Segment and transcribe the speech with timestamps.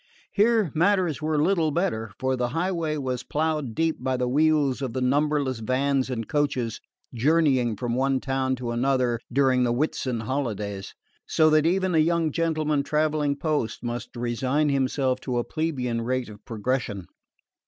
[0.31, 4.93] Here matters were little better, for the highway was ploughed deep by the wheels of
[4.93, 6.81] the numberless vans and coaches
[7.13, 10.95] journeying from one town to another during the Whitsun holidays,
[11.27, 16.29] so that even a young gentleman travelling post must resign himself to a plebeian rate
[16.29, 17.05] of progression.